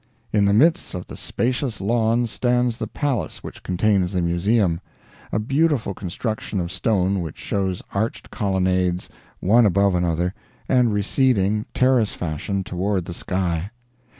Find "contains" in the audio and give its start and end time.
3.61-4.13